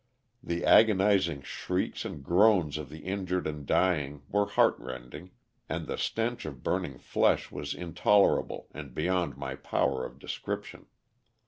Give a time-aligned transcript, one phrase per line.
[0.41, 5.29] The agonizing shrieks and groans of the injured and dying were heart rending,
[5.69, 10.87] and the stench of burning flesh was intolerable and beyond my power of description.